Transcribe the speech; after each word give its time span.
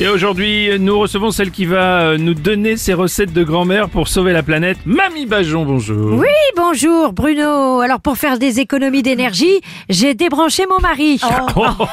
Et 0.00 0.08
aujourd'hui, 0.08 0.70
nous 0.80 0.98
recevons 0.98 1.30
celle 1.30 1.52
qui 1.52 1.66
va 1.66 2.00
euh, 2.00 2.18
nous 2.18 2.34
donner 2.34 2.76
ses 2.76 2.94
recettes 2.94 3.32
de 3.32 3.44
grand-mère 3.44 3.88
pour 3.88 4.08
sauver 4.08 4.32
la 4.32 4.42
planète. 4.42 4.76
Mamie 4.84 5.24
Bajon, 5.24 5.64
bonjour. 5.64 6.18
Oui, 6.18 6.26
bonjour 6.56 7.12
Bruno. 7.12 7.78
Alors 7.78 8.00
pour 8.00 8.16
faire 8.16 8.40
des 8.40 8.58
économies 8.58 9.04
d'énergie, 9.04 9.60
j'ai 9.88 10.14
débranché 10.14 10.64
mon 10.68 10.80
mari. 10.80 11.20
Oh, 11.22 11.28
oh, 11.56 11.86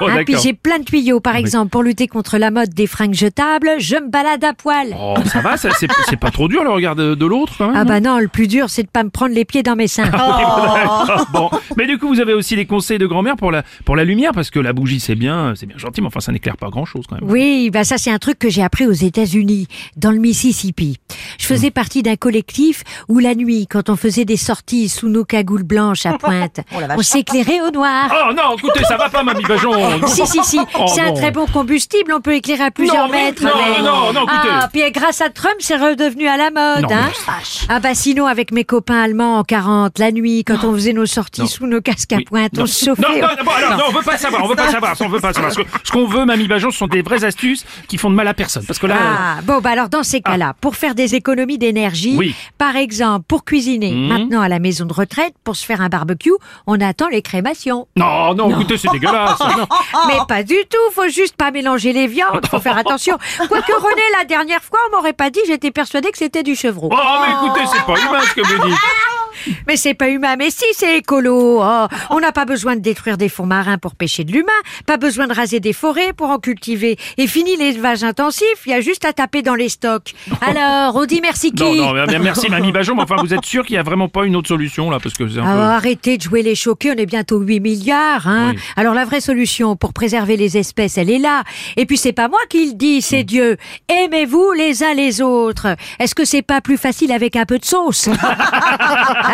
oh, 0.00 0.06
Ah, 0.10 0.24
puis 0.26 0.34
j'ai 0.42 0.52
plein 0.52 0.80
de 0.80 0.84
tuyaux. 0.84 1.20
Par 1.20 1.36
exemple, 1.36 1.70
pour 1.70 1.84
lutter 1.84 2.08
contre 2.08 2.38
la 2.38 2.50
mode 2.50 2.70
des 2.70 2.88
fringues 2.88 3.14
jetables, 3.14 3.70
je 3.78 3.94
me 3.96 4.10
balade 4.10 4.42
à 4.42 4.52
poil. 4.52 4.88
Oh, 5.00 5.14
ça 5.24 5.38
va, 5.40 5.56
ça, 5.56 5.68
c'est 5.78 6.18
pas 6.18 6.32
trop 6.32 6.48
dur 6.48 6.64
le 6.64 6.70
regard 6.70 6.96
de, 6.96 7.14
de 7.14 7.26
l'autre 7.26 7.70
Ah 7.72 7.84
bah 7.84 8.00
non, 8.00 8.18
le 8.18 8.26
plus 8.26 8.48
dur, 8.48 8.68
c'est 8.68 8.82
de 8.82 8.88
pas 8.88 9.04
me 9.04 9.10
prendre 9.10 9.32
les 9.32 9.44
pieds 9.44 9.62
dans 9.62 9.76
mes 9.76 9.86
seins. 9.86 10.04
D'accord, 10.10 11.26
Bon, 11.32 11.50
mais 11.76 11.86
du 11.86 11.98
coup, 11.98 12.08
vous 12.08 12.20
avez 12.20 12.34
aussi 12.34 12.56
des 12.56 12.66
conseils 12.66 12.98
de 12.98 13.06
grand-mère 13.06 13.36
pour 13.36 13.52
la, 13.52 13.62
pour 13.84 13.94
la 13.94 14.02
lumière, 14.02 14.32
parce 14.34 14.50
que 14.50 14.58
la 14.58 14.72
bougie, 14.72 14.98
c'est 14.98 15.14
bien, 15.14 15.52
c'est 15.54 15.66
bien 15.66 15.78
gentil, 15.78 16.00
mais 16.00 16.08
enfin, 16.08 16.18
ça 16.18 16.32
n'éclaire 16.32 16.56
pas 16.56 16.68
grand-chose 16.68 17.04
quand 17.08 17.14
même. 17.20 17.30
Oui, 17.30 17.44
bah 17.70 17.84
ça 17.84 17.98
c'est 17.98 18.10
un 18.10 18.18
truc 18.18 18.38
que 18.38 18.48
j'ai 18.48 18.62
appris 18.62 18.86
aux 18.86 18.92
États-Unis, 18.92 19.66
dans 19.96 20.10
le 20.10 20.18
Mississippi. 20.18 20.98
Je 21.38 21.46
faisais 21.46 21.70
partie 21.70 22.02
d'un 22.02 22.16
collectif 22.16 22.82
où 23.08 23.18
la 23.18 23.34
nuit, 23.34 23.66
quand 23.68 23.88
on 23.90 23.96
faisait 23.96 24.24
des 24.24 24.36
sorties 24.36 24.88
sous 24.88 25.08
nos 25.08 25.24
cagoules 25.24 25.62
blanches 25.62 26.06
à 26.06 26.12
pointe, 26.18 26.60
on 26.96 27.02
s'éclairait 27.02 27.60
au 27.60 27.70
noir. 27.70 28.12
Oh 28.28 28.32
non, 28.34 28.56
écoutez, 28.56 28.84
ça 28.84 28.96
va 28.96 29.08
pas, 29.08 29.22
Mamie 29.22 29.42
Bajon. 29.44 29.72
Si, 30.06 30.26
si, 30.26 30.44
si, 30.44 30.58
Oh, 30.78 30.86
c'est 30.94 31.00
un 31.00 31.06
non. 31.08 31.14
très 31.14 31.30
bon 31.30 31.46
combustible, 31.46 32.12
on 32.12 32.20
peut 32.20 32.34
éclairer 32.34 32.64
à 32.64 32.70
plusieurs 32.70 33.06
Non, 33.06 33.12
mais- 33.12 33.24
mètres. 33.26 33.42
non, 33.42 33.50
avec. 33.50 33.78
non, 33.82 34.12
non, 34.12 34.22
écoutez. 34.26 34.48
Ah, 34.50 34.68
puis 34.72 34.82
grâce 34.92 35.20
à 35.20 35.30
Trump, 35.30 35.54
c'est 35.60 35.76
redevenu 35.76 36.26
à 36.28 36.36
la 36.36 36.50
mode, 36.50 36.82
Non, 36.82 36.88
hein. 36.96 37.10
mais- 37.28 37.32
Ah 37.68 37.80
bah 37.80 37.94
sinon, 37.94 38.26
avec 38.26 38.52
mes 38.52 38.64
copains 38.64 39.00
allemands 39.02 39.38
en 39.38 39.44
40, 39.44 39.98
la 39.98 40.12
nuit, 40.12 40.44
quand 40.44 40.64
on 40.64 40.72
faisait 40.74 40.92
nos 40.92 41.06
sorties 41.06 41.48
sous 41.48 41.66
nos 41.66 41.80
casques 41.80 42.12
à 42.12 42.18
pointe, 42.26 42.52
on 42.58 42.66
se 42.66 42.84
chauffait. 42.84 43.02
Non, 43.02 43.08
non, 43.18 43.76
non, 43.76 43.84
on 43.88 43.92
veut 43.92 44.02
pas 44.02 44.16
savoir, 44.18 44.44
on 44.44 44.48
veut 44.48 44.56
pas 44.56 44.70
savoir, 44.70 44.94
on 45.00 45.08
veut 45.08 45.20
pas 45.20 45.32
savoir. 45.32 45.52
Ce 45.52 45.90
qu'on 45.92 46.06
veut, 46.06 46.24
Mamie 46.24 46.46
Bajon, 46.48 46.70
ce 46.70 46.78
sont 46.78 46.86
des 46.86 47.02
vraies 47.02 47.24
astuces 47.34 47.64
qui 47.88 47.98
font 47.98 48.10
de 48.10 48.14
mal 48.14 48.28
à 48.28 48.34
personne. 48.34 48.64
Parce 48.64 48.78
que 48.78 48.86
là, 48.86 48.96
Ah, 49.00 49.36
bon, 49.42 49.60
bah 49.60 49.70
alors 49.70 49.88
dans 49.88 50.02
ces 50.04 50.20
cas-là, 50.20 50.54
pour 50.60 50.76
faire 50.76 50.94
des 50.94 51.14
économies 51.16 51.58
d'énergie, 51.58 52.14
Oui. 52.16 52.34
par 52.58 52.76
exemple, 52.76 53.24
pour 53.26 53.44
cuisiner, 53.44 53.90
Mhm. 53.92 54.06
maintenant 54.08 54.40
à 54.40 54.48
la 54.48 54.58
maison 54.60 54.84
de 54.86 54.92
retraite, 54.92 55.34
pour 55.42 55.56
se 55.56 55.64
faire 55.66 55.80
un 55.80 55.88
barbecue, 55.88 56.32
on 56.66 56.80
attend 56.80 57.08
les 57.08 57.22
crémations. 57.22 57.88
non, 57.96 58.34
non, 58.34 58.50
écoutez, 58.50 58.76
c'est 58.78 58.88
dégueulasse. 58.92 59.40
Non. 59.40 59.66
Mais 60.08 60.18
pas 60.28 60.42
du 60.42 60.56
tout, 60.70 60.92
faut 60.94 61.08
juste 61.08 61.36
pas 61.36 61.50
mélanger 61.50 61.92
les 61.92 62.06
viandes, 62.06 62.46
faut 62.48 62.60
faire 62.60 62.78
attention. 62.84 63.18
Quoique 63.48 63.72
René, 63.72 64.02
la 64.18 64.24
dernière 64.24 64.62
fois, 64.62 64.78
on 64.88 64.96
m'aurait 64.96 65.12
pas 65.12 65.30
dit, 65.30 65.40
j'étais 65.46 65.70
persuadée 65.72 66.10
que 66.10 66.18
c'était 66.18 66.42
du 66.44 66.54
chevreau. 66.54 66.90
Oh, 66.92 66.96
mais 67.26 67.32
écoutez, 67.48 67.64
c'est 67.72 67.84
pas 67.84 67.98
humain 68.00 68.20
ce 68.28 68.34
que 68.34 68.40
vous 68.46 68.68
dites. 68.68 68.78
Mais 69.66 69.76
c'est 69.76 69.94
pas 69.94 70.08
humain, 70.08 70.36
mais 70.36 70.50
si 70.50 70.64
c'est 70.72 70.98
écolo. 70.98 71.60
Oh, 71.62 71.86
on 72.10 72.20
n'a 72.20 72.32
pas 72.32 72.44
besoin 72.44 72.76
de 72.76 72.80
détruire 72.80 73.16
des 73.16 73.28
fonds 73.28 73.46
marins 73.46 73.78
pour 73.78 73.94
pêcher 73.94 74.24
de 74.24 74.32
l'humain, 74.32 74.52
pas 74.86 74.96
besoin 74.96 75.26
de 75.26 75.34
raser 75.34 75.60
des 75.60 75.72
forêts 75.72 76.12
pour 76.12 76.30
en 76.30 76.38
cultiver. 76.38 76.96
Et 77.18 77.26
fini 77.26 77.56
l'élevage 77.56 78.04
intensif, 78.04 78.46
il 78.66 78.70
y 78.70 78.74
a 78.74 78.80
juste 78.80 79.04
à 79.04 79.12
taper 79.12 79.42
dans 79.42 79.54
les 79.54 79.68
stocks. 79.68 80.14
Alors, 80.40 80.96
on 80.96 81.04
dit 81.06 81.20
merci 81.20 81.52
qui 81.52 81.62
Non, 81.62 81.94
non, 81.94 82.18
merci 82.20 82.48
Mamie 82.50 82.72
Bajon, 82.72 82.94
mais 82.94 83.02
enfin, 83.02 83.16
vous 83.20 83.34
êtes 83.34 83.44
sûr 83.44 83.64
qu'il 83.64 83.76
y 83.76 83.78
a 83.78 83.82
vraiment 83.82 84.08
pas 84.08 84.24
une 84.24 84.36
autre 84.36 84.48
solution 84.48 84.90
là 84.90 84.98
Parce 85.02 85.14
que 85.14 85.28
c'est 85.28 85.38
un 85.38 85.44
Alors, 85.44 85.56
peu... 85.56 85.74
arrêtez 85.74 86.16
de 86.18 86.22
jouer 86.22 86.42
les 86.42 86.54
choqués, 86.54 86.92
on 86.92 86.96
est 86.98 87.06
bientôt 87.06 87.38
8 87.38 87.60
milliards. 87.60 88.26
Hein 88.28 88.52
Oui. 88.54 88.60
Alors 88.76 88.94
la 88.94 89.04
vraie 89.04 89.20
solution 89.20 89.76
pour 89.76 89.92
préserver 89.92 90.36
les 90.36 90.56
espèces, 90.56 90.98
elle 90.98 91.10
est 91.10 91.18
là. 91.18 91.42
Et 91.76 91.86
puis 91.86 91.96
c'est 91.96 92.12
pas 92.12 92.28
moi 92.28 92.40
qui 92.48 92.66
le 92.66 92.74
dis, 92.74 93.02
c'est 93.02 93.24
Dieu. 93.24 93.56
Aimez-vous 93.88 94.52
les 94.52 94.82
uns 94.82 94.94
les 94.94 95.20
autres. 95.22 95.76
Est-ce 95.98 96.14
que 96.14 96.24
c'est 96.24 96.42
pas 96.42 96.60
plus 96.60 96.76
facile 96.76 97.12
avec 97.12 97.36
un 97.36 97.44
peu 97.46 97.58
de 97.58 97.64
sauce? 97.64 98.08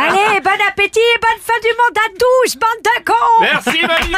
Allez, 0.00 0.40
bon 0.44 0.50
appétit 0.66 0.98
et 0.98 1.18
bonne 1.20 1.40
fin 1.42 1.60
du 1.60 1.68
monde 1.76 1.98
à 1.98 2.08
tous, 2.18 2.56
bande 2.56 2.82
de 2.82 3.04
cons. 3.04 3.40
Merci 3.42 3.80
Mamie 3.86 4.16